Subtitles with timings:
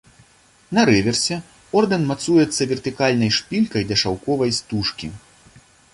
[0.77, 1.35] На рэверсе
[1.81, 5.07] ордэн мацуецца вертыкальнай шпількай да шаўковай стужкі.